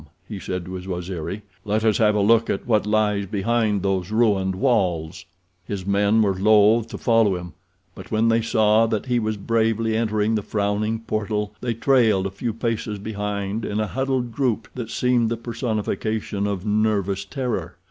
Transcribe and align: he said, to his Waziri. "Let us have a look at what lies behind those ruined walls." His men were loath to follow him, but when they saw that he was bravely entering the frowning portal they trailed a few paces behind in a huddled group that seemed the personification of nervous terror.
he 0.27 0.39
said, 0.39 0.65
to 0.65 0.73
his 0.73 0.87
Waziri. 0.87 1.43
"Let 1.63 1.83
us 1.85 1.99
have 1.99 2.15
a 2.15 2.21
look 2.21 2.49
at 2.49 2.65
what 2.65 2.87
lies 2.87 3.27
behind 3.27 3.83
those 3.83 4.09
ruined 4.09 4.55
walls." 4.55 5.25
His 5.63 5.85
men 5.85 6.23
were 6.23 6.33
loath 6.33 6.87
to 6.87 6.97
follow 6.97 7.35
him, 7.35 7.53
but 7.93 8.09
when 8.09 8.27
they 8.27 8.41
saw 8.41 8.87
that 8.87 9.05
he 9.05 9.19
was 9.19 9.37
bravely 9.37 9.95
entering 9.95 10.33
the 10.33 10.41
frowning 10.41 11.01
portal 11.01 11.53
they 11.61 11.75
trailed 11.75 12.25
a 12.25 12.31
few 12.31 12.51
paces 12.51 12.97
behind 12.97 13.63
in 13.63 13.79
a 13.79 13.85
huddled 13.85 14.31
group 14.31 14.67
that 14.73 14.89
seemed 14.89 15.29
the 15.29 15.37
personification 15.37 16.47
of 16.47 16.65
nervous 16.65 17.23
terror. 17.23 17.77